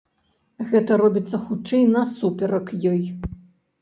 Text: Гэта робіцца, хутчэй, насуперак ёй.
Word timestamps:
Гэта 0.71 0.97
робіцца, 1.01 1.41
хутчэй, 1.49 1.85
насуперак 1.97 2.77
ёй. 2.93 3.01